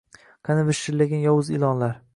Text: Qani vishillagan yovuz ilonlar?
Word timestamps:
Qani 0.49 0.63
vishillagan 0.71 1.23
yovuz 1.29 1.55
ilonlar? 1.59 1.99